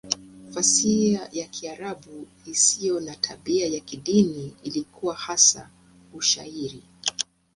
[0.53, 5.69] Fasihi ya Kiarabu isiyo na tabia ya kidini ilikuwa hasa
[6.13, 6.83] Ushairi.